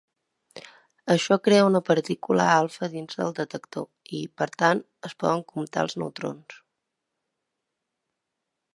[1.15, 3.87] Això crea una partícula alfa dins del detector
[4.21, 6.61] i, per tant, es poden comptar els neutrons.